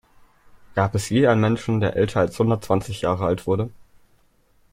Gab 0.73 0.95
es 0.95 1.09
je 1.09 1.27
einen 1.27 1.41
Menschen, 1.41 1.79
der 1.79 1.95
älter 1.95 2.21
als 2.21 2.39
hundertzwanzig 2.39 3.01
Jahre 3.01 3.27
alt 3.27 3.45
wurde? 3.45 3.69